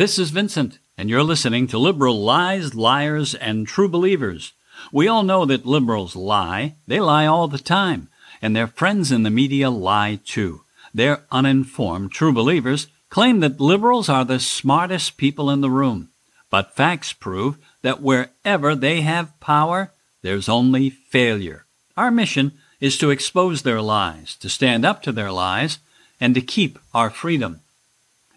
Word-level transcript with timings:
This 0.00 0.18
is 0.18 0.30
Vincent, 0.30 0.78
and 0.96 1.10
you're 1.10 1.22
listening 1.22 1.66
to 1.66 1.76
Liberal 1.76 2.24
Lies, 2.24 2.74
Liars, 2.74 3.34
and 3.34 3.68
True 3.68 3.86
Believers. 3.86 4.54
We 4.90 5.06
all 5.08 5.22
know 5.22 5.44
that 5.44 5.66
liberals 5.66 6.16
lie. 6.16 6.76
They 6.86 7.00
lie 7.00 7.26
all 7.26 7.48
the 7.48 7.58
time, 7.58 8.08
and 8.40 8.56
their 8.56 8.66
friends 8.66 9.12
in 9.12 9.24
the 9.24 9.28
media 9.28 9.68
lie 9.68 10.18
too. 10.24 10.62
Their 10.94 11.24
uninformed 11.30 12.12
true 12.12 12.32
believers 12.32 12.86
claim 13.10 13.40
that 13.40 13.60
liberals 13.60 14.08
are 14.08 14.24
the 14.24 14.40
smartest 14.40 15.18
people 15.18 15.50
in 15.50 15.60
the 15.60 15.68
room. 15.68 16.08
But 16.48 16.74
facts 16.74 17.12
prove 17.12 17.58
that 17.82 18.00
wherever 18.00 18.74
they 18.74 19.02
have 19.02 19.38
power, 19.38 19.92
there's 20.22 20.48
only 20.48 20.88
failure. 20.88 21.66
Our 21.98 22.10
mission 22.10 22.52
is 22.80 22.96
to 22.96 23.10
expose 23.10 23.64
their 23.64 23.82
lies, 23.82 24.34
to 24.36 24.48
stand 24.48 24.86
up 24.86 25.02
to 25.02 25.12
their 25.12 25.30
lies, 25.30 25.78
and 26.18 26.34
to 26.36 26.40
keep 26.40 26.78
our 26.94 27.10
freedom. 27.10 27.60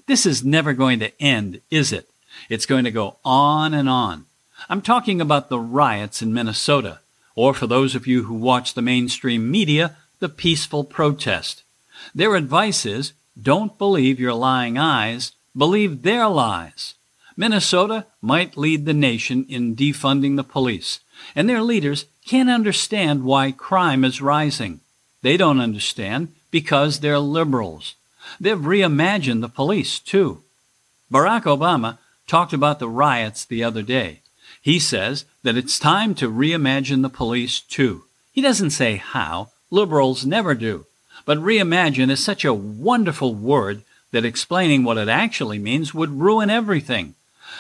This 0.05 0.25
is 0.25 0.43
never 0.43 0.73
going 0.73 0.99
to 0.99 1.21
end, 1.21 1.61
is 1.71 1.93
it? 1.93 2.09
It's 2.49 2.65
going 2.65 2.83
to 2.83 2.91
go 2.91 3.17
on 3.23 3.73
and 3.73 3.87
on. 3.87 4.25
I'm 4.69 4.81
talking 4.81 5.21
about 5.21 5.49
the 5.49 5.59
riots 5.59 6.21
in 6.21 6.33
Minnesota, 6.33 6.99
or 7.35 7.53
for 7.53 7.67
those 7.67 7.95
of 7.95 8.07
you 8.07 8.23
who 8.23 8.33
watch 8.33 8.73
the 8.73 8.81
mainstream 8.81 9.49
media, 9.49 9.95
the 10.19 10.29
peaceful 10.29 10.83
protest. 10.83 11.63
Their 12.13 12.35
advice 12.35 12.85
is 12.85 13.13
don't 13.41 13.77
believe 13.77 14.19
your 14.19 14.33
lying 14.33 14.77
eyes, 14.77 15.31
believe 15.57 16.01
their 16.01 16.27
lies. 16.27 16.93
Minnesota 17.35 18.05
might 18.21 18.57
lead 18.57 18.85
the 18.85 18.93
nation 18.93 19.45
in 19.49 19.75
defunding 19.75 20.35
the 20.35 20.43
police, 20.43 20.99
and 21.35 21.49
their 21.49 21.61
leaders 21.61 22.05
can't 22.25 22.49
understand 22.49 23.23
why 23.23 23.51
crime 23.51 24.03
is 24.03 24.21
rising. 24.21 24.81
They 25.23 25.37
don't 25.37 25.59
understand 25.59 26.33
because 26.51 26.99
they're 26.99 27.19
liberals. 27.19 27.95
They've 28.39 28.57
reimagined 28.57 29.41
the 29.41 29.49
police, 29.49 29.99
too. 29.99 30.43
Barack 31.11 31.43
Obama 31.43 31.97
talked 32.27 32.53
about 32.53 32.79
the 32.79 32.89
riots 32.89 33.45
the 33.45 33.63
other 33.63 33.81
day. 33.81 34.21
He 34.61 34.79
says 34.79 35.25
that 35.43 35.57
it's 35.57 35.77
time 35.77 36.15
to 36.15 36.31
reimagine 36.31 37.01
the 37.01 37.09
police, 37.09 37.59
too. 37.59 38.03
He 38.31 38.41
doesn't 38.41 38.71
say 38.71 38.95
how. 38.95 39.49
Liberals 39.69 40.25
never 40.25 40.55
do. 40.55 40.85
But 41.25 41.37
reimagine 41.39 42.09
is 42.09 42.23
such 42.23 42.43
a 42.45 42.53
wonderful 42.53 43.33
word 43.33 43.83
that 44.11 44.25
explaining 44.25 44.83
what 44.83 44.97
it 44.97 45.09
actually 45.09 45.59
means 45.59 45.93
would 45.93 46.19
ruin 46.19 46.49
everything. 46.49 47.15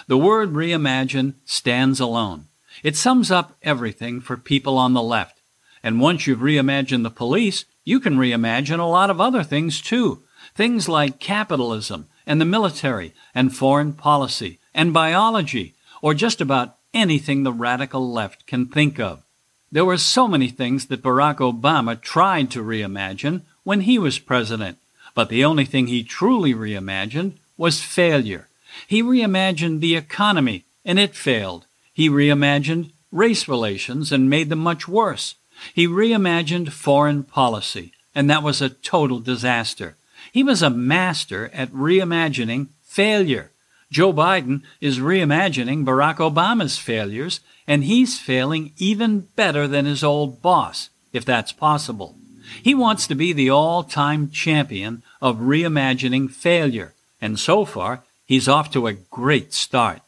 The 0.07 0.17
word 0.17 0.53
reimagine 0.53 1.33
stands 1.45 1.99
alone. 1.99 2.45
It 2.83 2.95
sums 2.95 3.31
up 3.31 3.55
everything 3.61 4.21
for 4.21 4.37
people 4.37 4.77
on 4.77 4.93
the 4.93 5.01
left. 5.01 5.39
And 5.83 5.99
once 5.99 6.25
you've 6.25 6.39
reimagined 6.39 7.03
the 7.03 7.09
police, 7.09 7.65
you 7.83 7.99
can 7.99 8.17
reimagine 8.17 8.79
a 8.79 8.83
lot 8.83 9.09
of 9.09 9.19
other 9.19 9.43
things 9.43 9.81
too. 9.81 10.21
Things 10.55 10.87
like 10.87 11.19
capitalism 11.19 12.07
and 12.25 12.39
the 12.39 12.45
military 12.45 13.13
and 13.33 13.55
foreign 13.55 13.93
policy 13.93 14.59
and 14.73 14.93
biology 14.93 15.73
or 16.01 16.13
just 16.13 16.41
about 16.41 16.77
anything 16.93 17.43
the 17.43 17.53
radical 17.53 18.11
left 18.11 18.45
can 18.45 18.67
think 18.67 18.99
of. 18.99 19.23
There 19.71 19.85
were 19.85 19.97
so 19.97 20.27
many 20.27 20.49
things 20.49 20.85
that 20.87 21.01
Barack 21.01 21.37
Obama 21.37 21.99
tried 21.99 22.51
to 22.51 22.63
reimagine 22.63 23.41
when 23.63 23.81
he 23.81 23.97
was 23.97 24.19
president, 24.19 24.77
but 25.15 25.29
the 25.29 25.43
only 25.43 25.65
thing 25.65 25.87
he 25.87 26.03
truly 26.03 26.53
reimagined 26.53 27.33
was 27.57 27.81
failure. 27.81 28.47
He 28.87 29.01
reimagined 29.01 29.79
the 29.79 29.95
economy 29.95 30.65
and 30.85 30.99
it 30.99 31.15
failed. 31.15 31.65
He 31.93 32.09
reimagined 32.09 32.91
race 33.11 33.47
relations 33.47 34.11
and 34.11 34.29
made 34.29 34.49
them 34.49 34.59
much 34.59 34.87
worse. 34.87 35.35
He 35.73 35.87
reimagined 35.87 36.71
foreign 36.71 37.23
policy, 37.23 37.93
and 38.13 38.29
that 38.29 38.43
was 38.43 38.61
a 38.61 38.69
total 38.69 39.19
disaster. 39.19 39.95
He 40.33 40.41
was 40.41 40.63
a 40.63 40.71
master 40.71 41.51
at 41.53 41.71
reimagining 41.71 42.69
failure. 42.81 43.51
Joe 43.91 44.11
Biden 44.11 44.63
is 44.81 44.97
reimagining 44.97 45.85
Barack 45.85 46.15
Obama's 46.15 46.79
failures, 46.79 47.39
and 47.67 47.83
he's 47.83 48.19
failing 48.19 48.71
even 48.77 49.27
better 49.35 49.67
than 49.67 49.85
his 49.85 50.03
old 50.03 50.41
boss, 50.41 50.89
if 51.13 51.23
that's 51.23 51.51
possible. 51.51 52.15
He 52.63 52.73
wants 52.73 53.05
to 53.07 53.15
be 53.15 53.31
the 53.31 53.51
all 53.51 53.83
time 53.83 54.31
champion 54.31 55.03
of 55.21 55.37
reimagining 55.37 56.31
failure, 56.31 56.95
and 57.21 57.37
so 57.37 57.63
far, 57.63 58.03
he's 58.25 58.47
off 58.47 58.71
to 58.71 58.87
a 58.87 58.93
great 58.93 59.53
start. 59.53 60.01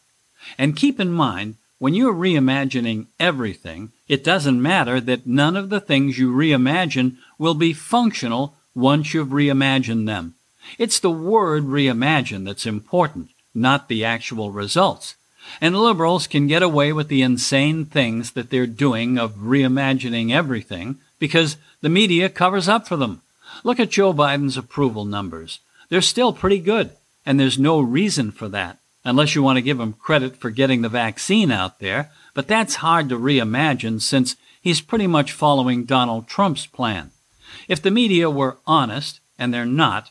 And 0.58 0.76
keep 0.76 0.98
in 0.98 1.12
mind, 1.12 1.54
when 1.78 1.94
you're 1.94 2.12
reimagining 2.12 3.06
everything, 3.20 3.92
it 4.08 4.24
doesn't 4.24 4.60
matter 4.60 5.00
that 5.02 5.28
none 5.28 5.56
of 5.56 5.70
the 5.70 5.80
things 5.80 6.18
you 6.18 6.32
reimagine 6.32 7.16
will 7.38 7.54
be 7.54 7.72
functional 7.72 8.56
once 8.76 9.14
you've 9.14 9.28
reimagined 9.28 10.06
them. 10.06 10.34
It's 10.78 11.00
the 11.00 11.10
word 11.10 11.64
reimagine 11.64 12.44
that's 12.44 12.66
important, 12.66 13.30
not 13.54 13.88
the 13.88 14.04
actual 14.04 14.52
results. 14.52 15.16
And 15.60 15.76
liberals 15.76 16.26
can 16.26 16.46
get 16.46 16.62
away 16.62 16.92
with 16.92 17.08
the 17.08 17.22
insane 17.22 17.86
things 17.86 18.32
that 18.32 18.50
they're 18.50 18.66
doing 18.66 19.18
of 19.18 19.36
reimagining 19.36 20.32
everything 20.32 20.96
because 21.18 21.56
the 21.80 21.88
media 21.88 22.28
covers 22.28 22.68
up 22.68 22.86
for 22.86 22.96
them. 22.96 23.22
Look 23.64 23.80
at 23.80 23.90
Joe 23.90 24.12
Biden's 24.12 24.56
approval 24.56 25.04
numbers. 25.04 25.60
They're 25.88 26.02
still 26.02 26.32
pretty 26.32 26.58
good, 26.58 26.90
and 27.24 27.40
there's 27.40 27.58
no 27.58 27.80
reason 27.80 28.30
for 28.30 28.48
that 28.48 28.78
unless 29.06 29.36
you 29.36 29.42
want 29.42 29.56
to 29.56 29.62
give 29.62 29.78
him 29.78 29.92
credit 29.92 30.36
for 30.36 30.50
getting 30.50 30.82
the 30.82 30.88
vaccine 30.88 31.52
out 31.52 31.78
there, 31.78 32.10
but 32.34 32.48
that's 32.48 32.76
hard 32.76 33.08
to 33.08 33.16
reimagine 33.16 34.02
since 34.02 34.34
he's 34.60 34.80
pretty 34.80 35.06
much 35.06 35.30
following 35.30 35.84
Donald 35.84 36.26
Trump's 36.26 36.66
plan. 36.66 37.12
If 37.68 37.82
the 37.82 37.90
media 37.90 38.30
were 38.30 38.58
honest, 38.66 39.20
and 39.38 39.52
they're 39.52 39.66
not, 39.66 40.10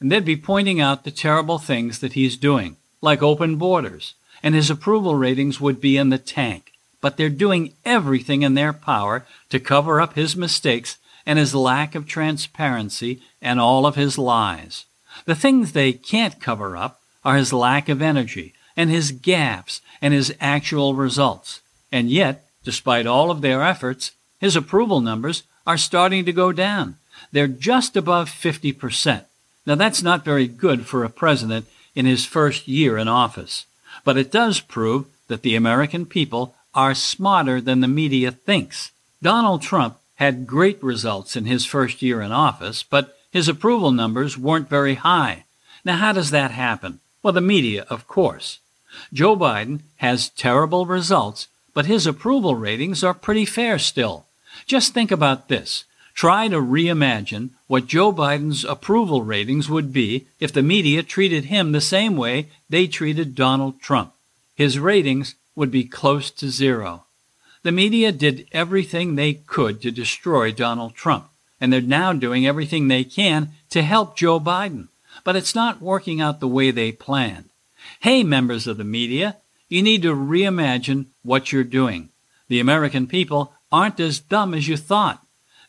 they'd 0.00 0.24
be 0.24 0.36
pointing 0.36 0.80
out 0.80 1.04
the 1.04 1.10
terrible 1.10 1.58
things 1.58 2.00
that 2.00 2.12
he's 2.12 2.36
doing, 2.36 2.76
like 3.00 3.22
open 3.22 3.56
borders, 3.56 4.14
and 4.42 4.54
his 4.54 4.70
approval 4.70 5.14
ratings 5.14 5.60
would 5.60 5.80
be 5.80 5.96
in 5.96 6.10
the 6.10 6.18
tank. 6.18 6.72
But 7.00 7.16
they're 7.16 7.30
doing 7.30 7.74
everything 7.84 8.42
in 8.42 8.54
their 8.54 8.72
power 8.72 9.26
to 9.50 9.60
cover 9.60 10.00
up 10.00 10.14
his 10.14 10.36
mistakes 10.36 10.98
and 11.26 11.38
his 11.38 11.54
lack 11.54 11.94
of 11.94 12.06
transparency 12.06 13.22
and 13.40 13.60
all 13.60 13.86
of 13.86 13.94
his 13.94 14.18
lies. 14.18 14.84
The 15.24 15.34
things 15.34 15.72
they 15.72 15.92
can't 15.92 16.40
cover 16.40 16.76
up 16.76 17.00
are 17.24 17.36
his 17.36 17.52
lack 17.52 17.88
of 17.88 18.02
energy 18.02 18.54
and 18.76 18.90
his 18.90 19.12
gaps 19.12 19.80
and 20.02 20.12
his 20.12 20.34
actual 20.40 20.94
results. 20.94 21.60
And 21.92 22.10
yet, 22.10 22.46
despite 22.64 23.06
all 23.06 23.30
of 23.30 23.40
their 23.40 23.62
efforts, 23.62 24.12
his 24.40 24.56
approval 24.56 25.00
numbers 25.00 25.44
are 25.66 25.78
starting 25.78 26.24
to 26.24 26.32
go 26.32 26.52
down. 26.52 26.96
They're 27.32 27.48
just 27.48 27.96
above 27.96 28.28
50%. 28.28 29.24
Now 29.66 29.74
that's 29.74 30.02
not 30.02 30.24
very 30.24 30.46
good 30.46 30.86
for 30.86 31.04
a 31.04 31.10
president 31.10 31.66
in 31.94 32.06
his 32.06 32.26
first 32.26 32.68
year 32.68 32.98
in 32.98 33.08
office, 33.08 33.66
but 34.04 34.16
it 34.16 34.30
does 34.30 34.60
prove 34.60 35.06
that 35.28 35.42
the 35.42 35.54
American 35.54 36.06
people 36.06 36.54
are 36.74 36.94
smarter 36.94 37.60
than 37.60 37.80
the 37.80 37.88
media 37.88 38.30
thinks. 38.30 38.90
Donald 39.22 39.62
Trump 39.62 39.96
had 40.16 40.46
great 40.46 40.82
results 40.82 41.36
in 41.36 41.46
his 41.46 41.64
first 41.64 42.02
year 42.02 42.20
in 42.20 42.32
office, 42.32 42.82
but 42.82 43.16
his 43.32 43.48
approval 43.48 43.90
numbers 43.90 44.36
weren't 44.36 44.68
very 44.68 44.94
high. 44.94 45.44
Now 45.84 45.96
how 45.96 46.12
does 46.12 46.30
that 46.30 46.50
happen? 46.50 47.00
Well, 47.22 47.32
the 47.32 47.40
media, 47.40 47.86
of 47.88 48.06
course. 48.06 48.58
Joe 49.12 49.36
Biden 49.36 49.80
has 49.96 50.28
terrible 50.28 50.86
results, 50.86 51.48
but 51.72 51.86
his 51.86 52.06
approval 52.06 52.54
ratings 52.54 53.02
are 53.02 53.14
pretty 53.14 53.44
fair 53.44 53.78
still. 53.78 54.26
Just 54.66 54.94
think 54.94 55.10
about 55.10 55.48
this. 55.48 55.84
Try 56.14 56.48
to 56.48 56.56
reimagine 56.56 57.50
what 57.66 57.86
Joe 57.86 58.12
Biden's 58.12 58.64
approval 58.64 59.22
ratings 59.22 59.68
would 59.68 59.92
be 59.92 60.26
if 60.38 60.52
the 60.52 60.62
media 60.62 61.02
treated 61.02 61.46
him 61.46 61.72
the 61.72 61.80
same 61.80 62.16
way 62.16 62.48
they 62.68 62.86
treated 62.86 63.34
Donald 63.34 63.80
Trump. 63.80 64.12
His 64.54 64.78
ratings 64.78 65.34
would 65.56 65.70
be 65.70 65.84
close 65.84 66.30
to 66.32 66.50
zero. 66.50 67.04
The 67.62 67.72
media 67.72 68.12
did 68.12 68.46
everything 68.52 69.14
they 69.14 69.34
could 69.34 69.82
to 69.82 69.90
destroy 69.90 70.52
Donald 70.52 70.94
Trump, 70.94 71.28
and 71.60 71.72
they're 71.72 71.80
now 71.80 72.12
doing 72.12 72.46
everything 72.46 72.88
they 72.88 73.04
can 73.04 73.50
to 73.70 73.82
help 73.82 74.16
Joe 74.16 74.38
Biden 74.38 74.88
but 75.22 75.36
it's 75.36 75.54
not 75.54 75.82
working 75.82 76.20
out 76.20 76.40
the 76.40 76.48
way 76.48 76.70
they 76.70 76.90
planned. 76.90 77.48
Hey, 78.00 78.22
members 78.22 78.66
of 78.66 78.76
the 78.76 78.84
media, 78.84 79.36
you 79.68 79.82
need 79.82 80.02
to 80.02 80.14
reimagine 80.14 81.06
what 81.22 81.52
you're 81.52 81.64
doing. 81.64 82.08
The 82.48 82.60
American 82.60 83.06
people 83.06 83.53
aren't 83.74 83.98
as 83.98 84.20
dumb 84.20 84.54
as 84.54 84.68
you 84.68 84.76
thought. 84.76 85.20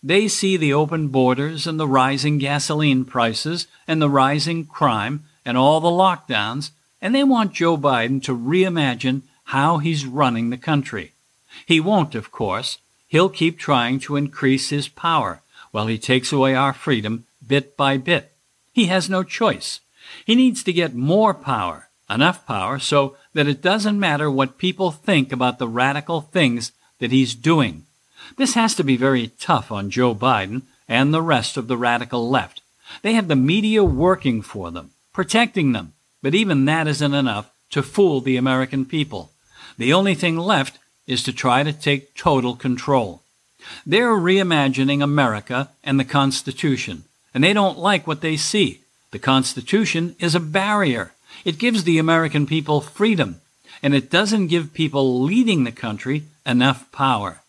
They 0.04 0.28
see 0.28 0.58
the 0.58 0.74
open 0.74 1.08
borders 1.08 1.66
and 1.66 1.80
the 1.80 1.88
rising 1.88 2.38
gasoline 2.38 3.04
prices 3.04 3.66
and 3.88 4.00
the 4.00 4.12
rising 4.12 4.66
crime 4.66 5.24
and 5.44 5.58
all 5.58 5.80
the 5.80 5.88
lockdowns, 5.88 6.70
and 7.02 7.16
they 7.16 7.24
want 7.24 7.54
Joe 7.54 7.78
Biden 7.78 8.22
to 8.26 8.38
reimagine 8.38 9.24
how 9.46 9.80
he's 9.80 10.06
running 10.06 10.52
the 10.52 10.66
country. 10.72 11.14
He 11.66 11.80
won't, 11.80 12.14
of 12.14 12.32
course. 12.32 12.78
He'll 13.08 13.30
keep 13.30 13.58
trying 13.58 14.00
to 14.02 14.18
increase 14.18 14.70
his 14.70 14.88
power 14.88 15.42
while 15.72 15.88
he 15.88 15.98
takes 15.98 16.32
away 16.32 16.54
our 16.54 16.74
freedom 16.74 17.26
bit 17.48 17.76
by 17.76 17.98
bit. 17.98 18.34
He 18.72 18.86
has 18.86 19.10
no 19.10 19.24
choice. 19.24 19.80
He 20.24 20.36
needs 20.36 20.64
to 20.66 20.74
get 20.74 20.94
more 20.94 21.34
power, 21.34 21.90
enough 22.08 22.46
power 22.46 22.78
so 22.78 23.18
that 23.34 23.48
it 23.48 23.64
doesn't 23.64 24.00
matter 24.00 24.30
what 24.30 24.60
people 24.60 24.92
think 24.92 25.32
about 25.32 25.58
the 25.58 25.68
radical 25.68 26.22
things 26.22 26.72
that 27.00 27.12
he's 27.12 27.34
doing. 27.34 27.86
This 28.38 28.54
has 28.54 28.76
to 28.76 28.84
be 28.84 28.98
very 28.98 29.32
tough 29.40 29.72
on 29.72 29.90
Joe 29.90 30.14
Biden 30.16 30.64
and 30.88 31.14
the 31.14 31.22
rest 31.22 31.58
of 31.58 31.68
the 31.68 31.78
radical 31.78 32.30
left. 32.30 32.62
They 33.02 33.14
have 33.14 33.28
the 33.28 33.36
media 33.36 33.84
working 33.84 34.42
for 34.42 34.72
them, 34.72 34.92
protecting 35.14 35.72
them, 35.72 35.94
but 36.22 36.36
even 36.36 36.66
that 36.66 36.88
isn't 36.88 37.14
enough 37.14 37.50
to 37.72 37.84
fool 37.84 38.22
the 38.22 38.38
American 38.38 38.86
people. 38.86 39.32
The 39.78 39.94
only 39.94 40.16
thing 40.16 40.38
left 40.38 40.80
is 41.08 41.24
to 41.24 41.34
try 41.34 41.64
to 41.64 41.74
take 41.74 42.16
total 42.16 42.56
control. 42.56 43.22
They're 43.86 44.14
reimagining 44.14 45.02
America 45.02 45.70
and 45.84 46.00
the 46.00 46.06
Constitution, 46.06 47.04
and 47.34 47.44
they 47.44 47.54
don't 47.54 47.78
like 47.78 48.06
what 48.08 48.22
they 48.22 48.38
see. 48.38 48.82
The 49.12 49.20
Constitution 49.20 50.16
is 50.20 50.36
a 50.36 50.40
barrier. 50.40 51.14
It 51.44 51.58
gives 51.58 51.84
the 51.84 51.98
American 51.98 52.46
people 52.46 52.82
freedom, 52.82 53.42
and 53.82 53.94
it 53.94 54.10
doesn't 54.10 54.48
give 54.48 54.74
people 54.74 55.22
leading 55.22 55.64
the 55.64 55.72
country 55.72 56.24
enough 56.46 56.92
power. 56.92 57.42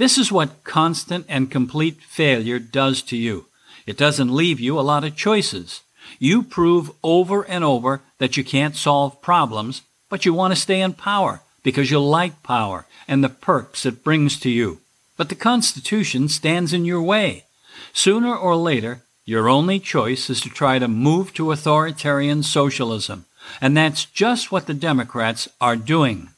This 0.00 0.16
is 0.16 0.32
what 0.32 0.64
constant 0.64 1.26
and 1.28 1.50
complete 1.50 2.00
failure 2.00 2.58
does 2.58 3.02
to 3.02 3.18
you. 3.18 3.44
It 3.84 3.98
doesn't 3.98 4.34
leave 4.34 4.58
you 4.58 4.80
a 4.80 4.88
lot 4.90 5.04
of 5.04 5.14
choices. 5.14 5.82
You 6.18 6.42
prove 6.42 6.90
over 7.04 7.42
and 7.42 7.62
over 7.62 8.00
that 8.16 8.34
you 8.34 8.42
can't 8.42 8.74
solve 8.74 9.20
problems, 9.20 9.82
but 10.08 10.24
you 10.24 10.32
want 10.32 10.54
to 10.54 10.58
stay 10.58 10.80
in 10.80 10.94
power 10.94 11.42
because 11.62 11.90
you 11.90 12.00
like 12.00 12.42
power 12.42 12.86
and 13.06 13.22
the 13.22 13.28
perks 13.28 13.84
it 13.84 14.02
brings 14.02 14.40
to 14.40 14.48
you. 14.48 14.80
But 15.18 15.28
the 15.28 15.34
Constitution 15.34 16.30
stands 16.30 16.72
in 16.72 16.86
your 16.86 17.02
way. 17.02 17.44
Sooner 17.92 18.34
or 18.34 18.56
later, 18.56 19.02
your 19.26 19.50
only 19.50 19.78
choice 19.78 20.30
is 20.30 20.40
to 20.40 20.48
try 20.48 20.78
to 20.78 20.88
move 20.88 21.34
to 21.34 21.52
authoritarian 21.52 22.42
socialism, 22.42 23.26
and 23.60 23.76
that's 23.76 24.06
just 24.06 24.50
what 24.50 24.66
the 24.66 24.72
Democrats 24.72 25.46
are 25.60 25.76
doing. 25.76 26.30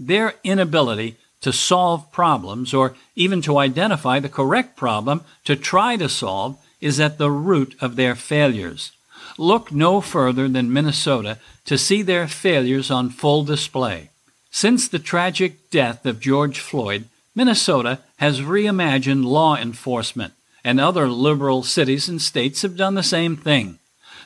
Their 0.00 0.36
inability 0.42 1.18
to 1.42 1.52
solve 1.52 2.10
problems 2.10 2.72
or 2.72 2.94
even 3.14 3.42
to 3.42 3.58
identify 3.58 4.18
the 4.18 4.28
correct 4.28 4.76
problem 4.76 5.22
to 5.44 5.54
try 5.54 5.96
to 5.96 6.08
solve 6.08 6.58
is 6.80 6.98
at 6.98 7.18
the 7.18 7.30
root 7.30 7.76
of 7.80 7.96
their 7.96 8.14
failures. 8.14 8.92
Look 9.38 9.70
no 9.72 10.00
further 10.00 10.48
than 10.48 10.72
Minnesota 10.72 11.38
to 11.64 11.78
see 11.78 12.02
their 12.02 12.26
failures 12.26 12.90
on 12.90 13.10
full 13.10 13.44
display. 13.44 14.10
Since 14.50 14.88
the 14.88 14.98
tragic 14.98 15.70
death 15.70 16.04
of 16.04 16.20
George 16.20 16.58
Floyd, 16.60 17.04
Minnesota 17.34 18.00
has 18.18 18.40
reimagined 18.40 19.24
law 19.24 19.56
enforcement, 19.56 20.34
and 20.62 20.78
other 20.78 21.08
liberal 21.08 21.62
cities 21.62 22.08
and 22.08 22.20
states 22.20 22.62
have 22.62 22.76
done 22.76 22.94
the 22.94 23.02
same 23.02 23.36
thing. 23.36 23.78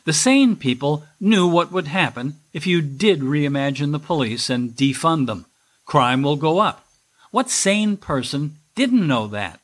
The 0.05 0.13
sane 0.13 0.57
people 0.57 1.05
knew 1.21 1.47
what 1.47 1.73
would 1.73 1.89
happen 1.89 2.35
if 2.53 2.67
you 2.67 2.83
did 2.83 3.21
reimagine 3.21 3.93
the 3.93 3.99
police 3.99 4.51
and 4.51 4.71
defund 4.71 5.27
them. 5.27 5.47
Crime 5.85 6.23
will 6.23 6.37
go 6.37 6.59
up. 6.59 6.86
What 7.31 7.51
sane 7.51 7.97
person 7.97 8.57
didn't 8.75 9.07
know 9.07 9.27
that? 9.29 9.61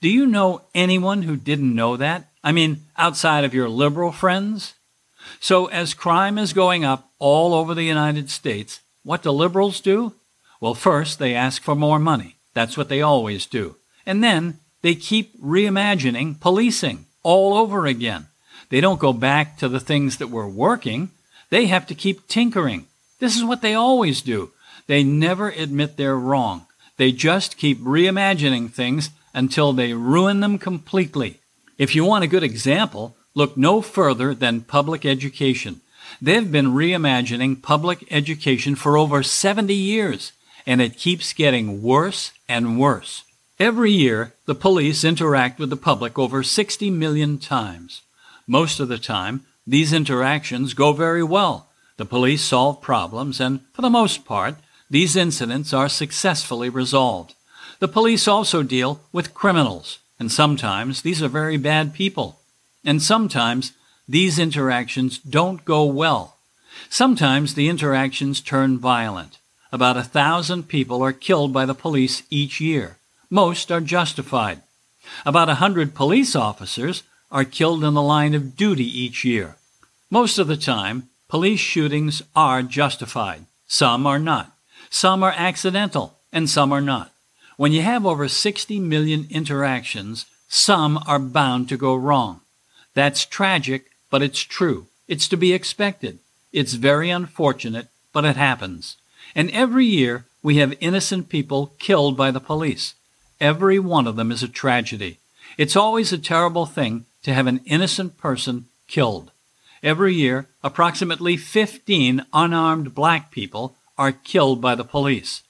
Do 0.00 0.08
you 0.08 0.26
know 0.26 0.62
anyone 0.74 1.22
who 1.22 1.36
didn't 1.36 1.74
know 1.74 1.96
that? 1.96 2.28
I 2.44 2.52
mean, 2.52 2.84
outside 2.96 3.44
of 3.44 3.54
your 3.54 3.68
liberal 3.68 4.12
friends? 4.12 4.74
So, 5.40 5.66
as 5.66 5.94
crime 5.94 6.38
is 6.38 6.52
going 6.52 6.84
up 6.84 7.10
all 7.18 7.54
over 7.54 7.74
the 7.74 7.84
United 7.84 8.30
States, 8.30 8.80
what 9.02 9.22
do 9.22 9.30
liberals 9.30 9.80
do? 9.80 10.14
Well, 10.60 10.74
first, 10.74 11.18
they 11.18 11.34
ask 11.34 11.62
for 11.62 11.74
more 11.74 11.98
money. 11.98 12.36
That's 12.54 12.76
what 12.76 12.88
they 12.88 13.02
always 13.02 13.46
do. 13.46 13.76
And 14.06 14.22
then 14.22 14.58
they 14.82 14.94
keep 14.94 15.40
reimagining 15.40 16.40
policing 16.40 17.06
all 17.22 17.56
over 17.56 17.86
again. 17.86 18.26
They 18.70 18.80
don't 18.80 19.00
go 19.00 19.12
back 19.12 19.58
to 19.58 19.68
the 19.68 19.80
things 19.80 20.18
that 20.18 20.30
were 20.30 20.48
working. 20.48 21.10
They 21.50 21.66
have 21.66 21.86
to 21.86 21.94
keep 21.94 22.28
tinkering. 22.28 22.86
This 23.18 23.36
is 23.36 23.44
what 23.44 23.62
they 23.62 23.74
always 23.74 24.22
do. 24.22 24.52
They 24.86 25.02
never 25.02 25.50
admit 25.50 25.96
they're 25.96 26.18
wrong. 26.18 26.66
They 26.98 27.12
just 27.12 27.56
keep 27.56 27.80
reimagining 27.80 28.70
things 28.70 29.10
until 29.32 29.72
they 29.72 29.94
ruin 29.94 30.40
them 30.40 30.58
completely. 30.58 31.40
If 31.78 31.94
you 31.94 32.04
want 32.04 32.24
a 32.24 32.28
good 32.28 32.42
example, 32.42 33.16
look 33.34 33.56
no 33.56 33.80
further 33.80 34.34
than 34.34 34.62
public 34.62 35.06
education. 35.06 35.80
They've 36.20 36.50
been 36.50 36.74
reimagining 36.74 37.62
public 37.62 38.04
education 38.10 38.74
for 38.74 38.98
over 38.98 39.22
70 39.22 39.72
years, 39.72 40.32
and 40.66 40.82
it 40.82 40.98
keeps 40.98 41.32
getting 41.32 41.82
worse 41.82 42.32
and 42.48 42.80
worse. 42.80 43.22
Every 43.60 43.92
year, 43.92 44.34
the 44.46 44.54
police 44.54 45.04
interact 45.04 45.58
with 45.58 45.70
the 45.70 45.76
public 45.76 46.18
over 46.18 46.42
60 46.42 46.90
million 46.90 47.38
times. 47.38 48.02
Most 48.46 48.80
of 48.80 48.88
the 48.88 48.98
time, 48.98 49.44
these 49.66 49.92
interactions 49.92 50.74
go 50.74 50.92
very 50.92 51.22
well. 51.22 51.68
The 51.96 52.04
police 52.04 52.42
solve 52.42 52.80
problems, 52.80 53.40
and 53.40 53.60
for 53.72 53.82
the 53.82 53.90
most 53.90 54.24
part, 54.24 54.56
these 54.90 55.16
incidents 55.16 55.72
are 55.72 55.88
successfully 55.88 56.68
resolved. 56.68 57.34
The 57.78 57.88
police 57.88 58.26
also 58.26 58.62
deal 58.62 59.00
with 59.12 59.34
criminals, 59.34 59.98
and 60.18 60.32
sometimes 60.32 61.02
these 61.02 61.22
are 61.22 61.28
very 61.28 61.56
bad 61.56 61.94
people. 61.94 62.40
And 62.84 63.02
sometimes 63.02 63.72
these 64.08 64.38
interactions 64.38 65.18
don't 65.18 65.64
go 65.64 65.84
well. 65.84 66.36
Sometimes 66.88 67.54
the 67.54 67.68
interactions 67.68 68.40
turn 68.40 68.78
violent. 68.78 69.38
About 69.70 69.98
a 69.98 70.02
thousand 70.02 70.68
people 70.68 71.02
are 71.02 71.12
killed 71.12 71.52
by 71.52 71.66
the 71.66 71.74
police 71.74 72.22
each 72.30 72.60
year. 72.60 72.96
Most 73.28 73.70
are 73.70 73.80
justified. 73.82 74.62
About 75.26 75.50
a 75.50 75.56
hundred 75.56 75.94
police 75.94 76.34
officers 76.34 77.02
are 77.30 77.44
killed 77.44 77.84
in 77.84 77.94
the 77.94 78.02
line 78.02 78.34
of 78.34 78.56
duty 78.56 78.86
each 78.86 79.24
year. 79.24 79.56
Most 80.10 80.38
of 80.38 80.46
the 80.46 80.56
time, 80.56 81.10
police 81.28 81.60
shootings 81.60 82.22
are 82.34 82.62
justified. 82.62 83.44
Some 83.66 84.06
are 84.06 84.18
not. 84.18 84.52
Some 84.90 85.22
are 85.22 85.34
accidental, 85.36 86.18
and 86.32 86.48
some 86.48 86.72
are 86.72 86.80
not. 86.80 87.12
When 87.56 87.72
you 87.72 87.82
have 87.82 88.06
over 88.06 88.28
60 88.28 88.78
million 88.80 89.26
interactions, 89.30 90.26
some 90.48 91.02
are 91.06 91.18
bound 91.18 91.68
to 91.68 91.76
go 91.76 91.94
wrong. 91.94 92.40
That's 92.94 93.26
tragic, 93.26 93.86
but 94.10 94.22
it's 94.22 94.40
true. 94.40 94.86
It's 95.06 95.28
to 95.28 95.36
be 95.36 95.52
expected. 95.52 96.18
It's 96.52 96.74
very 96.74 97.10
unfortunate, 97.10 97.88
but 98.12 98.24
it 98.24 98.36
happens. 98.36 98.96
And 99.34 99.50
every 99.50 99.84
year, 99.86 100.24
we 100.42 100.56
have 100.58 100.74
innocent 100.80 101.28
people 101.28 101.74
killed 101.78 102.16
by 102.16 102.30
the 102.30 102.40
police. 102.40 102.94
Every 103.40 103.78
one 103.78 104.06
of 104.06 104.16
them 104.16 104.32
is 104.32 104.42
a 104.42 104.48
tragedy. 104.48 105.18
It's 105.56 105.76
always 105.76 106.12
a 106.12 106.18
terrible 106.18 106.66
thing 106.66 107.06
to 107.22 107.34
have 107.34 107.46
an 107.46 107.60
innocent 107.64 108.18
person 108.18 108.66
killed. 108.86 109.30
Every 109.82 110.14
year, 110.14 110.46
approximately 110.62 111.36
15 111.36 112.24
unarmed 112.32 112.94
black 112.94 113.30
people 113.30 113.76
are 113.98 114.12
killed 114.12 114.60
by 114.60 114.74
the 114.74 114.84
police. 114.84 115.42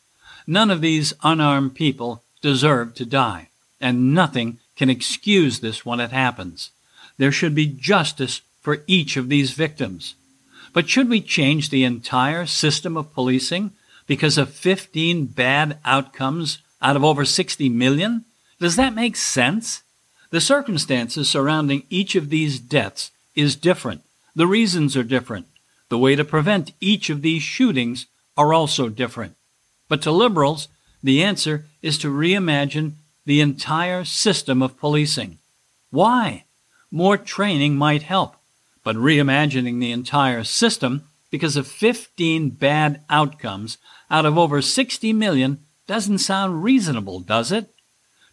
None 0.46 0.70
of 0.70 0.80
these 0.80 1.12
unarmed 1.22 1.74
people 1.74 2.22
deserve 2.40 2.94
to 2.94 3.04
die, 3.04 3.48
and 3.80 4.14
nothing 4.14 4.58
can 4.76 4.88
excuse 4.88 5.60
this 5.60 5.84
when 5.84 6.00
it 6.00 6.10
happens. 6.10 6.70
There 7.18 7.32
should 7.32 7.54
be 7.54 7.66
justice 7.66 8.40
for 8.60 8.82
each 8.86 9.16
of 9.16 9.28
these 9.28 9.52
victims. 9.52 10.14
But 10.72 10.88
should 10.88 11.08
we 11.08 11.20
change 11.20 11.70
the 11.70 11.84
entire 11.84 12.46
system 12.46 12.96
of 12.96 13.12
policing 13.12 13.72
because 14.06 14.38
of 14.38 14.50
15 14.50 15.26
bad 15.26 15.78
outcomes 15.84 16.58
out 16.80 16.96
of 16.96 17.04
over 17.04 17.24
60 17.24 17.68
million? 17.68 18.24
Does 18.60 18.76
that 18.76 18.94
make 18.94 19.16
sense? 19.16 19.82
The 20.30 20.40
circumstances 20.40 21.28
surrounding 21.28 21.84
each 21.90 22.14
of 22.14 22.30
these 22.30 22.58
deaths 22.58 23.10
is 23.34 23.56
different. 23.56 24.02
The 24.34 24.46
reasons 24.46 24.96
are 24.96 25.02
different. 25.02 25.46
The 25.88 25.98
way 25.98 26.14
to 26.16 26.24
prevent 26.24 26.72
each 26.80 27.08
of 27.10 27.22
these 27.22 27.42
shootings 27.42 28.06
are 28.38 28.54
also 28.54 28.88
different. 28.88 29.34
But 29.88 30.00
to 30.02 30.10
liberals, 30.10 30.68
the 31.02 31.22
answer 31.22 31.66
is 31.82 31.98
to 31.98 32.08
reimagine 32.08 32.92
the 33.26 33.40
entire 33.40 34.04
system 34.04 34.62
of 34.62 34.78
policing. 34.78 35.38
Why? 35.90 36.44
More 36.90 37.18
training 37.18 37.76
might 37.76 38.04
help, 38.04 38.36
but 38.82 38.96
reimagining 38.96 39.80
the 39.80 39.92
entire 39.92 40.44
system 40.44 41.02
because 41.30 41.56
of 41.56 41.66
15 41.66 42.50
bad 42.50 43.02
outcomes 43.10 43.76
out 44.10 44.24
of 44.24 44.38
over 44.38 44.62
60 44.62 45.12
million 45.12 45.58
doesn't 45.86 46.18
sound 46.18 46.62
reasonable, 46.62 47.20
does 47.20 47.52
it? 47.52 47.74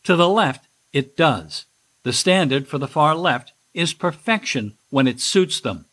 To 0.03 0.15
the 0.15 0.29
left, 0.29 0.67
it 0.93 1.17
does. 1.17 1.65
The 2.03 2.13
standard 2.13 2.67
for 2.67 2.77
the 2.77 2.87
far 2.87 3.15
left 3.15 3.53
is 3.73 3.93
perfection 3.93 4.73
when 4.89 5.07
it 5.07 5.19
suits 5.19 5.59
them. 5.59 5.85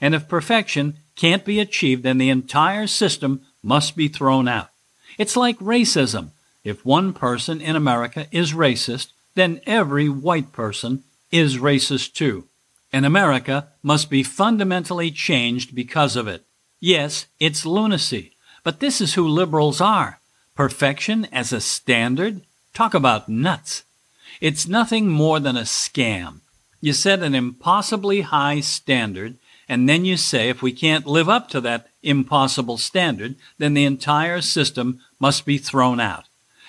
And 0.00 0.14
if 0.14 0.28
perfection 0.28 0.98
can't 1.16 1.44
be 1.44 1.60
achieved, 1.60 2.02
then 2.02 2.18
the 2.18 2.30
entire 2.30 2.86
system 2.86 3.40
must 3.64 3.96
be 3.96 4.08
thrown 4.08 4.46
out. 4.46 4.68
It's 5.18 5.36
like 5.36 5.58
racism. 5.58 6.30
If 6.62 6.84
one 6.84 7.12
person 7.12 7.60
in 7.60 7.76
America 7.76 8.26
is 8.30 8.52
racist, 8.52 9.08
then 9.34 9.60
every 9.66 10.08
white 10.08 10.52
person 10.52 11.02
is 11.32 11.58
racist 11.58 12.14
too. 12.14 12.44
And 12.92 13.04
America 13.04 13.68
must 13.82 14.08
be 14.08 14.22
fundamentally 14.22 15.10
changed 15.10 15.74
because 15.74 16.14
of 16.14 16.28
it. 16.28 16.44
Yes, 16.80 17.26
it's 17.40 17.66
lunacy, 17.66 18.32
but 18.62 18.80
this 18.80 19.00
is 19.00 19.14
who 19.14 19.26
liberals 19.26 19.80
are. 19.80 20.20
Perfection 20.54 21.26
as 21.32 21.52
a 21.52 21.60
standard? 21.60 22.42
Talk 22.72 22.94
about 22.94 23.28
nuts. 23.28 23.82
It's 24.40 24.68
nothing 24.68 25.08
more 25.08 25.40
than 25.40 25.56
a 25.56 25.62
scam. 25.62 26.40
You 26.80 26.92
set 26.92 27.22
an 27.22 27.34
impossibly 27.34 28.20
high 28.20 28.60
standard, 28.60 29.36
and 29.68 29.88
then 29.88 30.04
you 30.04 30.16
say 30.16 30.48
if 30.48 30.62
we 30.62 30.72
can't 30.72 31.06
live 31.06 31.28
up 31.28 31.48
to 31.50 31.60
that 31.62 31.88
impossible 32.02 32.76
standard, 32.76 33.36
then 33.58 33.74
the 33.74 33.84
entire 33.84 34.40
system 34.40 35.00
must 35.18 35.46
be 35.46 35.58
thrown 35.58 36.00
out. 36.00 36.24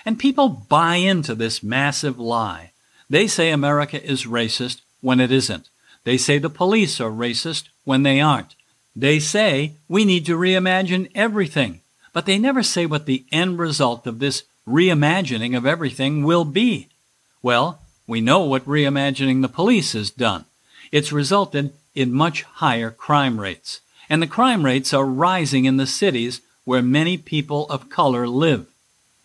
And 0.06 0.20
people 0.20 0.50
buy 0.50 0.98
into 0.98 1.36
this 1.36 1.64
massive 1.64 2.20
lie. 2.20 2.72
They 3.10 3.28
say 3.28 3.52
America 3.52 4.04
is 4.04 4.26
racist 4.26 4.82
when 5.02 5.20
it 5.20 5.32
isn't. 5.32 5.70
They 6.04 6.18
say 6.18 6.38
the 6.38 6.50
police 6.50 7.02
are 7.02 7.10
racist 7.10 7.70
when 7.84 8.04
they 8.04 8.22
aren't. 8.22 8.56
They 8.96 9.20
say 9.20 9.74
we 9.90 10.06
need 10.06 10.26
to 10.28 10.38
reimagine 10.38 11.12
everything, 11.14 11.82
but 12.14 12.26
they 12.26 12.38
never 12.38 12.64
say 12.64 12.86
what 12.86 13.06
the 13.06 13.26
end 13.32 13.60
result 13.60 14.08
of 14.08 14.20
this 14.20 14.44
reimagining 14.68 15.56
of 15.58 15.66
everything 15.66 16.24
will 16.24 16.46
be. 16.46 16.88
Well, 17.42 17.82
we 18.08 18.22
know 18.22 18.42
what 18.42 18.66
reimagining 18.66 19.42
the 19.42 19.50
police 19.50 19.94
has 19.94 20.12
done. 20.12 20.46
It's 20.92 21.12
resulted 21.12 21.74
in 21.96 22.12
much 22.12 22.44
higher 22.44 22.92
crime 22.92 23.40
rates. 23.40 23.80
And 24.10 24.22
the 24.22 24.28
crime 24.28 24.64
rates 24.64 24.94
are 24.94 25.06
rising 25.06 25.66
in 25.66 25.78
the 25.78 25.88
cities 25.88 26.42
where 26.66 26.82
many 26.82 27.18
people 27.18 27.68
of 27.70 27.90
color 27.90 28.28
live. 28.28 28.68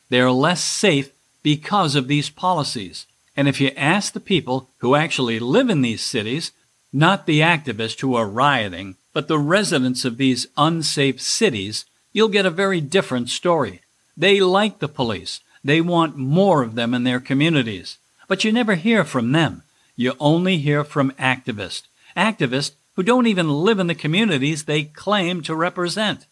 They 0.08 0.20
are 0.20 0.30
less 0.30 0.62
safe 0.62 1.10
because 1.42 1.94
of 1.94 2.08
these 2.08 2.30
policies. 2.30 3.06
And 3.36 3.48
if 3.48 3.60
you 3.60 3.70
ask 3.76 4.12
the 4.12 4.20
people 4.20 4.68
who 4.78 4.94
actually 4.94 5.38
live 5.38 5.70
in 5.70 5.82
these 5.82 6.02
cities, 6.02 6.52
not 6.92 7.26
the 7.26 7.40
activists 7.40 8.00
who 8.00 8.14
are 8.14 8.26
rioting, 8.26 8.96
but 9.12 9.28
the 9.28 9.38
residents 9.38 10.04
of 10.04 10.16
these 10.16 10.46
unsafe 10.56 11.20
cities, 11.20 11.84
you'll 12.12 12.28
get 12.28 12.46
a 12.46 12.50
very 12.50 12.80
different 12.80 13.28
story. 13.28 13.80
They 14.16 14.40
like 14.40 14.78
the 14.78 14.88
police. 14.88 15.40
They 15.64 15.80
want 15.80 16.16
more 16.16 16.62
of 16.62 16.74
them 16.74 16.94
in 16.94 17.04
their 17.04 17.20
communities. 17.20 17.98
But 18.28 18.44
you 18.44 18.52
never 18.52 18.74
hear 18.74 19.04
from 19.04 19.32
them. 19.32 19.62
You 19.96 20.14
only 20.18 20.58
hear 20.58 20.84
from 20.84 21.12
activists. 21.12 21.82
Activists 22.16 22.72
who 22.96 23.02
don't 23.02 23.26
even 23.26 23.48
live 23.48 23.78
in 23.78 23.86
the 23.86 23.94
communities 23.94 24.64
they 24.64 24.84
claim 24.84 25.42
to 25.42 25.54
represent. 25.54 26.26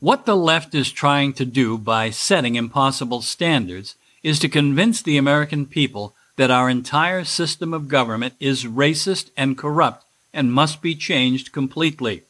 What 0.00 0.26
the 0.26 0.36
left 0.36 0.74
is 0.74 0.92
trying 0.92 1.32
to 1.34 1.44
do 1.44 1.78
by 1.78 2.10
setting 2.10 2.54
impossible 2.56 3.22
standards 3.22 3.94
is 4.22 4.38
to 4.40 4.48
convince 4.48 5.02
the 5.02 5.16
American 5.16 5.66
people 5.66 6.14
that 6.36 6.50
our 6.50 6.68
entire 6.68 7.24
system 7.24 7.72
of 7.72 7.88
government 7.88 8.34
is 8.40 8.64
racist 8.64 9.30
and 9.36 9.58
corrupt 9.58 10.04
and 10.32 10.52
must 10.52 10.82
be 10.82 10.94
changed 10.94 11.52
completely. 11.52 12.22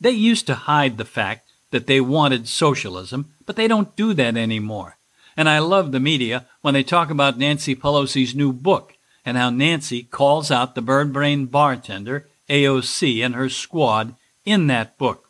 They 0.00 0.12
used 0.12 0.46
to 0.46 0.54
hide 0.54 0.96
the 0.96 1.04
fact 1.04 1.48
that 1.70 1.86
they 1.86 2.00
wanted 2.00 2.48
socialism, 2.48 3.32
but 3.46 3.56
they 3.56 3.68
don't 3.68 3.96
do 3.96 4.14
that 4.14 4.36
anymore. 4.36 4.96
And 5.36 5.48
I 5.48 5.58
love 5.58 5.92
the 5.92 6.00
media 6.00 6.46
when 6.62 6.74
they 6.74 6.82
talk 6.82 7.10
about 7.10 7.38
Nancy 7.38 7.74
Pelosi's 7.74 8.34
new 8.34 8.52
book 8.52 8.94
and 9.24 9.36
how 9.36 9.50
Nancy 9.50 10.02
calls 10.02 10.50
out 10.50 10.74
the 10.74 10.82
bird 10.82 11.12
brain 11.12 11.46
bartender, 11.46 12.28
AOC, 12.48 13.24
and 13.24 13.34
her 13.34 13.48
squad 13.48 14.14
in 14.44 14.66
that 14.66 14.98
book. 14.98 15.28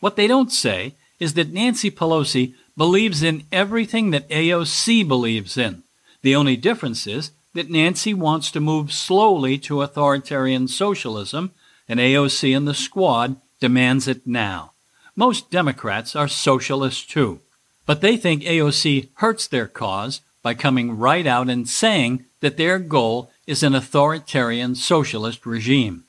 What 0.00 0.16
they 0.16 0.26
don't 0.26 0.52
say 0.52 0.94
is 1.18 1.34
that 1.34 1.52
Nancy 1.52 1.90
Pelosi 1.90 2.54
believes 2.76 3.22
in 3.22 3.44
everything 3.50 4.10
that 4.10 4.28
AOC 4.28 5.06
believes 5.06 5.56
in. 5.56 5.82
The 6.22 6.34
only 6.34 6.56
difference 6.56 7.06
is 7.06 7.30
that 7.54 7.70
Nancy 7.70 8.12
wants 8.12 8.50
to 8.50 8.60
move 8.60 8.92
slowly 8.92 9.58
to 9.58 9.82
authoritarian 9.82 10.68
socialism, 10.68 11.52
and 11.88 11.98
AOC 11.98 12.56
and 12.56 12.68
the 12.68 12.74
squad 12.74 13.36
demands 13.60 14.06
it 14.06 14.26
now. 14.26 14.72
Most 15.14 15.50
Democrats 15.50 16.14
are 16.14 16.28
socialists 16.28 17.04
too, 17.06 17.40
but 17.86 18.02
they 18.02 18.16
think 18.16 18.42
AOC 18.42 19.08
hurts 19.14 19.46
their 19.46 19.66
cause 19.66 20.20
by 20.42 20.52
coming 20.52 20.98
right 20.98 21.26
out 21.26 21.48
and 21.48 21.68
saying 21.68 22.26
that 22.40 22.58
their 22.58 22.78
goal 22.78 23.30
is 23.46 23.62
an 23.62 23.74
authoritarian 23.74 24.74
socialist 24.74 25.46
regime. 25.46 26.04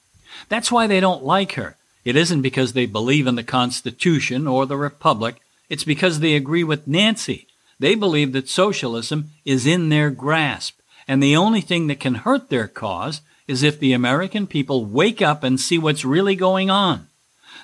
That's 0.49 0.71
why 0.71 0.87
they 0.87 0.99
don't 0.99 1.23
like 1.23 1.53
her. 1.53 1.75
It 2.05 2.15
isn't 2.15 2.41
because 2.41 2.73
they 2.73 2.85
believe 2.85 3.27
in 3.27 3.35
the 3.35 3.43
Constitution 3.43 4.47
or 4.47 4.65
the 4.65 4.77
Republic, 4.77 5.41
it's 5.69 5.83
because 5.83 6.19
they 6.19 6.35
agree 6.35 6.63
with 6.63 6.87
Nancy. 6.87 7.47
They 7.79 7.95
believe 7.95 8.31
that 8.31 8.49
socialism 8.49 9.31
is 9.45 9.67
in 9.67 9.89
their 9.89 10.09
grasp, 10.09 10.79
and 11.07 11.21
the 11.21 11.35
only 11.35 11.61
thing 11.61 11.87
that 11.87 11.99
can 11.99 12.15
hurt 12.15 12.49
their 12.49 12.67
cause 12.67 13.21
is 13.47 13.63
if 13.63 13.79
the 13.79 13.93
American 13.93 14.47
people 14.47 14.85
wake 14.85 15.21
up 15.21 15.43
and 15.43 15.59
see 15.59 15.77
what's 15.77 16.05
really 16.05 16.35
going 16.35 16.69
on. 16.69 17.07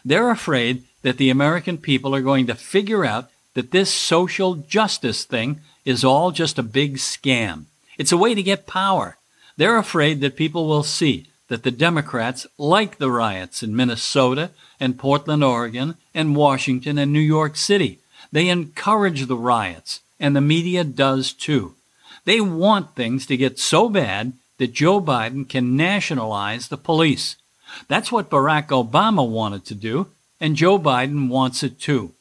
They're 0.06 0.30
afraid 0.30 0.84
that 1.02 1.18
the 1.18 1.30
American 1.30 1.78
people 1.78 2.14
are 2.16 2.22
going 2.22 2.48
to 2.48 2.56
figure 2.56 3.06
out 3.06 3.30
that 3.54 3.72
this 3.72 3.94
social 3.94 4.56
justice 4.56 5.26
thing 5.26 5.62
is 5.86 6.04
all 6.04 6.32
just 6.32 6.58
a 6.58 6.64
big 6.64 6.98
scam. 6.98 7.66
It's 7.98 8.12
a 8.12 8.18
way 8.18 8.34
to 8.34 8.44
get 8.44 8.68
power. 8.68 9.18
They're 9.58 9.78
afraid 9.78 10.22
that 10.22 10.36
people 10.36 10.68
will 10.68 10.84
see 10.84 11.28
that 11.54 11.62
the 11.62 11.70
Democrats 11.70 12.48
like 12.58 12.98
the 12.98 13.12
riots 13.12 13.62
in 13.62 13.76
Minnesota 13.76 14.50
and 14.80 14.98
Portland, 14.98 15.44
Oregon, 15.44 15.98
and 16.12 16.36
Washington 16.36 16.98
and 16.98 17.14
New 17.14 17.20
York 17.20 17.56
City. 17.56 18.00
They 18.32 18.50
encourage 18.50 19.28
the 19.28 19.38
riots, 19.38 20.00
and 20.20 20.36
the 20.36 20.42
media 20.42 20.84
does 20.84 21.32
too. 21.32 21.76
They 22.26 22.42
want 22.42 22.96
things 22.96 23.28
to 23.28 23.38
get 23.38 23.60
so 23.60 23.88
bad 23.88 24.34
that 24.58 24.74
Joe 24.74 25.00
Biden 25.00 25.48
can 25.48 25.78
nationalize 25.78 26.70
the 26.70 26.78
police. 26.78 27.36
That's 27.88 28.12
what 28.12 28.32
Barack 28.32 28.70
Obama 28.70 29.30
wanted 29.30 29.64
to 29.66 29.76
do, 29.76 30.08
and 30.42 30.56
Joe 30.56 30.80
Biden 30.80 31.28
wants 31.28 31.62
it 31.62 31.80
too. 31.80 32.14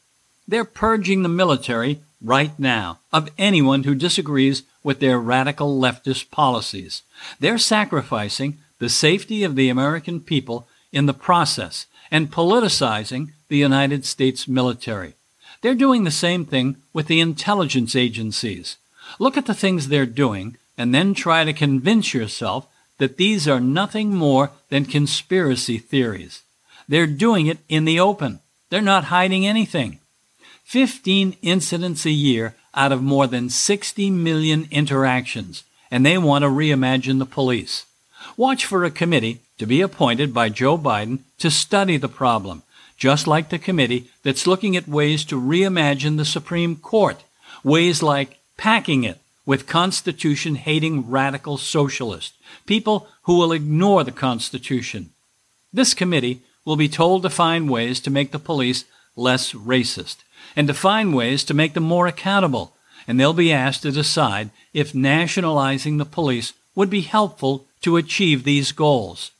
They're 0.46 0.66
purging 0.66 1.22
the 1.22 1.30
military 1.30 2.00
right 2.20 2.52
now 2.58 2.98
of 3.14 3.30
anyone 3.38 3.84
who 3.84 3.94
disagrees 3.94 4.64
with 4.84 5.00
their 5.00 5.18
radical 5.18 5.80
leftist 5.80 6.30
policies. 6.30 7.00
They're 7.40 7.56
sacrificing 7.56 8.58
the 8.82 8.88
safety 8.88 9.44
of 9.44 9.54
the 9.54 9.68
American 9.68 10.18
people 10.18 10.66
in 10.90 11.06
the 11.06 11.14
process 11.14 11.86
and 12.10 12.32
politicizing 12.32 13.28
the 13.46 13.56
United 13.56 14.04
States 14.04 14.48
military. 14.48 15.14
They're 15.60 15.76
doing 15.76 16.02
the 16.02 16.10
same 16.10 16.44
thing 16.44 16.78
with 16.92 17.06
the 17.06 17.20
intelligence 17.20 17.94
agencies. 17.94 18.78
Look 19.20 19.36
at 19.36 19.46
the 19.46 19.54
things 19.54 19.86
they're 19.86 20.04
doing 20.04 20.56
and 20.76 20.92
then 20.92 21.14
try 21.14 21.44
to 21.44 21.52
convince 21.52 22.12
yourself 22.12 22.66
that 22.98 23.18
these 23.18 23.46
are 23.46 23.60
nothing 23.60 24.16
more 24.16 24.50
than 24.68 24.84
conspiracy 24.84 25.78
theories. 25.78 26.42
They're 26.88 27.06
doing 27.06 27.46
it 27.46 27.58
in 27.68 27.84
the 27.84 28.00
open. 28.00 28.40
They're 28.68 28.80
not 28.80 29.14
hiding 29.14 29.46
anything. 29.46 30.00
15 30.64 31.36
incidents 31.40 32.04
a 32.04 32.10
year 32.10 32.56
out 32.74 32.90
of 32.90 33.00
more 33.00 33.28
than 33.28 33.48
60 33.48 34.10
million 34.10 34.66
interactions, 34.72 35.62
and 35.88 36.04
they 36.04 36.18
want 36.18 36.42
to 36.42 36.48
reimagine 36.48 37.20
the 37.20 37.26
police. 37.26 37.86
Watch 38.36 38.64
for 38.64 38.84
a 38.84 38.90
committee 38.90 39.40
to 39.58 39.66
be 39.66 39.80
appointed 39.80 40.32
by 40.32 40.48
Joe 40.48 40.78
Biden 40.78 41.20
to 41.38 41.50
study 41.50 41.96
the 41.96 42.08
problem, 42.08 42.62
just 42.96 43.26
like 43.26 43.50
the 43.50 43.58
committee 43.58 44.10
that's 44.22 44.46
looking 44.46 44.76
at 44.76 44.88
ways 44.88 45.24
to 45.26 45.40
reimagine 45.40 46.16
the 46.16 46.24
Supreme 46.24 46.76
Court, 46.76 47.22
ways 47.64 48.02
like 48.02 48.38
packing 48.56 49.04
it 49.04 49.18
with 49.44 49.66
Constitution 49.66 50.54
hating 50.54 51.10
radical 51.10 51.58
socialists, 51.58 52.36
people 52.66 53.08
who 53.22 53.36
will 53.38 53.52
ignore 53.52 54.04
the 54.04 54.12
Constitution. 54.12 55.10
This 55.72 55.94
committee 55.94 56.40
will 56.64 56.76
be 56.76 56.88
told 56.88 57.22
to 57.22 57.30
find 57.30 57.68
ways 57.68 57.98
to 58.00 58.10
make 58.10 58.30
the 58.30 58.38
police 58.38 58.84
less 59.16 59.52
racist 59.52 60.18
and 60.54 60.68
to 60.68 60.74
find 60.74 61.14
ways 61.14 61.44
to 61.44 61.54
make 61.54 61.74
them 61.74 61.84
more 61.84 62.06
accountable, 62.06 62.72
and 63.06 63.18
they'll 63.18 63.32
be 63.32 63.52
asked 63.52 63.82
to 63.82 63.90
decide 63.90 64.50
if 64.72 64.94
nationalizing 64.94 65.96
the 65.96 66.04
police 66.04 66.52
would 66.74 66.90
be 66.90 67.02
helpful 67.02 67.66
to 67.82 67.96
achieve 67.96 68.44
these 68.44 68.72
goals. 68.72 69.30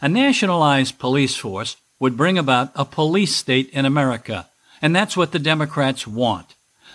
A 0.00 0.08
nationalized 0.08 0.98
police 0.98 1.36
force 1.36 1.76
would 1.98 2.16
bring 2.16 2.38
about 2.38 2.72
a 2.74 2.84
police 2.84 3.34
state 3.36 3.68
in 3.70 3.84
America, 3.84 4.48
and 4.80 4.94
that's 4.94 5.16
what 5.16 5.32
the 5.32 5.38
Democrats 5.38 6.06
want. 6.06 6.54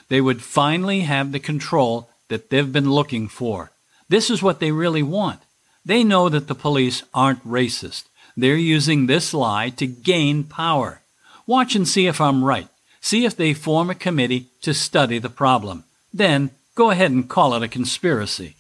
They 0.10 0.22
would 0.22 0.42
finally 0.42 1.02
have 1.02 1.32
the 1.32 1.40
control 1.40 2.10
that 2.28 2.50
they've 2.50 2.72
been 2.72 2.92
looking 2.92 3.28
for. 3.28 3.72
This 4.10 4.30
is 4.30 4.44
what 4.44 4.60
they 4.60 4.72
really 4.72 5.04
want. 5.04 5.40
They 5.86 6.04
know 6.04 6.28
that 6.30 6.48
the 6.48 6.56
police 6.56 7.04
aren't 7.14 7.48
racist. 7.48 8.04
They're 8.36 8.56
using 8.56 9.08
this 9.08 9.34
lie 9.34 9.70
to 9.70 9.88
gain 9.88 10.44
power. 10.44 11.02
Watch 11.46 11.76
and 11.76 11.88
see 11.88 12.08
if 12.08 12.20
I'm 12.20 12.44
right. 12.44 12.68
See 13.00 13.26
if 13.26 13.36
they 13.36 13.54
form 13.54 13.90
a 13.90 13.96
committee 13.96 14.48
to 14.62 14.74
study 14.74 15.20
the 15.20 15.30
problem. 15.30 15.86
Then 16.14 16.52
go 16.76 16.92
ahead 16.92 17.12
and 17.12 17.30
call 17.30 17.54
it 17.54 17.64
a 17.64 17.68
conspiracy. 17.68 18.56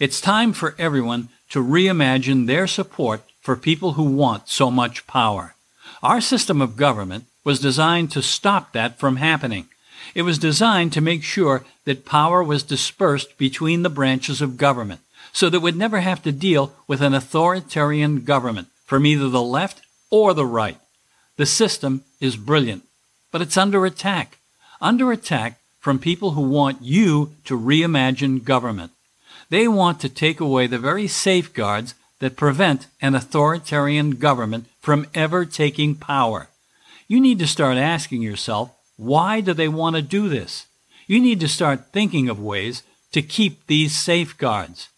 It's 0.00 0.20
time 0.20 0.52
for 0.52 0.74
everyone 0.78 1.28
to 1.50 1.62
reimagine 1.62 2.46
their 2.46 2.66
support 2.66 3.22
for 3.40 3.56
people 3.56 3.92
who 3.92 4.04
want 4.04 4.48
so 4.48 4.70
much 4.70 5.06
power. 5.06 5.54
Our 6.02 6.20
system 6.20 6.60
of 6.60 6.76
government 6.76 7.24
was 7.44 7.60
designed 7.60 8.10
to 8.12 8.22
stop 8.22 8.72
that 8.72 8.98
from 8.98 9.16
happening. 9.16 9.68
It 10.14 10.22
was 10.22 10.38
designed 10.38 10.92
to 10.94 11.00
make 11.00 11.22
sure 11.22 11.64
that 11.84 12.04
power 12.04 12.42
was 12.42 12.62
dispersed 12.62 13.36
between 13.38 13.82
the 13.82 13.90
branches 13.90 14.40
of 14.40 14.56
government 14.56 15.00
so 15.32 15.50
that 15.50 15.60
we'd 15.60 15.76
never 15.76 16.00
have 16.00 16.22
to 16.22 16.32
deal 16.32 16.72
with 16.86 17.00
an 17.00 17.14
authoritarian 17.14 18.22
government 18.22 18.68
from 18.86 19.04
either 19.04 19.28
the 19.28 19.42
left 19.42 19.82
or 20.10 20.32
the 20.32 20.46
right. 20.46 20.78
The 21.36 21.46
system 21.46 22.04
is 22.20 22.36
brilliant, 22.36 22.84
but 23.32 23.42
it's 23.42 23.56
under 23.56 23.84
attack. 23.84 24.38
Under 24.80 25.10
attack 25.10 25.58
from 25.80 25.98
people 25.98 26.32
who 26.32 26.42
want 26.48 26.82
you 26.82 27.32
to 27.44 27.58
reimagine 27.58 28.44
government. 28.44 28.92
They 29.50 29.68
want 29.68 30.00
to 30.00 30.08
take 30.08 30.40
away 30.40 30.66
the 30.66 30.78
very 30.78 31.06
safeguards 31.06 31.94
that 32.20 32.36
prevent 32.36 32.86
an 33.00 33.14
authoritarian 33.14 34.12
government 34.12 34.66
from 34.80 35.06
ever 35.14 35.44
taking 35.44 35.94
power. 35.94 36.48
You 37.08 37.20
need 37.20 37.38
to 37.40 37.46
start 37.46 37.76
asking 37.76 38.22
yourself 38.22 38.70
why 38.96 39.40
do 39.40 39.52
they 39.52 39.68
want 39.68 39.96
to 39.96 40.02
do 40.02 40.28
this? 40.28 40.66
You 41.06 41.20
need 41.20 41.40
to 41.40 41.48
start 41.48 41.92
thinking 41.92 42.28
of 42.28 42.40
ways 42.40 42.82
to 43.12 43.22
keep 43.22 43.66
these 43.66 43.94
safeguards. 43.94 44.88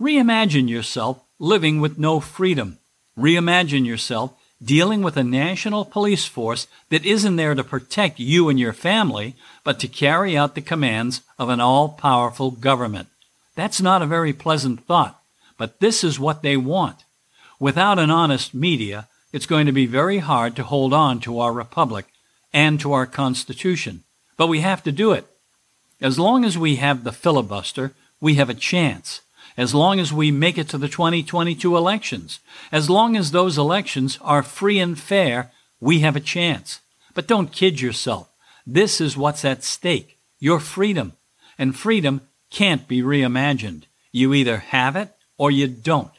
Reimagine 0.00 0.68
yourself 0.68 1.20
living 1.38 1.80
with 1.80 1.98
no 1.98 2.20
freedom. 2.20 2.78
Reimagine 3.18 3.86
yourself 3.86 4.32
dealing 4.62 5.02
with 5.02 5.16
a 5.16 5.24
national 5.24 5.84
police 5.84 6.24
force 6.24 6.66
that 6.88 7.04
isn't 7.04 7.36
there 7.36 7.54
to 7.54 7.64
protect 7.64 8.18
you 8.18 8.48
and 8.48 8.58
your 8.58 8.72
family, 8.72 9.34
but 9.64 9.78
to 9.80 9.88
carry 9.88 10.36
out 10.36 10.54
the 10.54 10.60
commands 10.60 11.20
of 11.38 11.48
an 11.48 11.60
all 11.60 11.88
powerful 11.88 12.50
government. 12.50 13.08
That's 13.56 13.80
not 13.80 14.02
a 14.02 14.06
very 14.06 14.32
pleasant 14.32 14.86
thought, 14.86 15.20
but 15.58 15.80
this 15.80 16.04
is 16.04 16.20
what 16.20 16.42
they 16.42 16.56
want. 16.56 17.04
Without 17.58 17.98
an 17.98 18.10
honest 18.10 18.54
media, 18.54 19.08
it's 19.32 19.46
going 19.46 19.66
to 19.66 19.72
be 19.72 19.86
very 19.86 20.18
hard 20.18 20.54
to 20.56 20.62
hold 20.62 20.92
on 20.92 21.18
to 21.20 21.40
our 21.40 21.52
republic 21.52 22.06
and 22.52 22.78
to 22.80 22.92
our 22.92 23.06
Constitution. 23.06 24.04
But 24.36 24.46
we 24.46 24.60
have 24.60 24.82
to 24.84 24.92
do 24.92 25.12
it. 25.12 25.26
As 26.00 26.18
long 26.18 26.44
as 26.44 26.58
we 26.58 26.76
have 26.76 27.02
the 27.02 27.12
filibuster, 27.12 27.92
we 28.20 28.34
have 28.34 28.50
a 28.50 28.54
chance. 28.54 29.22
As 29.56 29.74
long 29.74 29.98
as 29.98 30.12
we 30.12 30.30
make 30.30 30.58
it 30.58 30.68
to 30.68 30.78
the 30.78 30.88
2022 30.88 31.76
elections, 31.76 32.40
as 32.70 32.90
long 32.90 33.16
as 33.16 33.30
those 33.30 33.56
elections 33.56 34.18
are 34.20 34.42
free 34.42 34.78
and 34.78 34.98
fair, 34.98 35.50
we 35.80 36.00
have 36.00 36.14
a 36.14 36.20
chance. 36.20 36.80
But 37.14 37.26
don't 37.26 37.52
kid 37.52 37.80
yourself. 37.80 38.28
This 38.66 39.00
is 39.00 39.16
what's 39.16 39.44
at 39.44 39.64
stake 39.64 40.18
your 40.38 40.60
freedom. 40.60 41.14
And 41.58 41.74
freedom 41.74 42.20
can't 42.50 42.86
be 42.88 43.02
reimagined. 43.02 43.84
You 44.12 44.32
either 44.34 44.58
have 44.58 44.96
it 44.96 45.10
or 45.38 45.50
you 45.50 45.66
don't. 45.66 46.10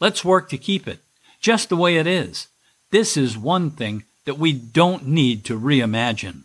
Let's 0.00 0.24
work 0.24 0.48
to 0.50 0.58
keep 0.58 0.86
it 0.86 1.00
just 1.40 1.68
the 1.68 1.76
way 1.76 1.96
it 1.96 2.06
is. 2.06 2.48
This 2.90 3.16
is 3.16 3.38
one 3.38 3.70
thing 3.70 4.04
that 4.24 4.38
we 4.38 4.52
don't 4.52 5.06
need 5.06 5.44
to 5.46 5.58
reimagine. 5.58 6.42